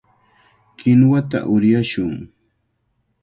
Kinuwata 0.77 1.39
uryashun. 1.53 2.15